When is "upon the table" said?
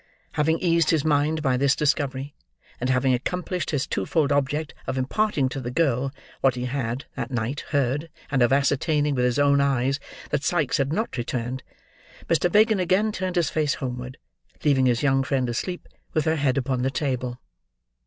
16.57-17.39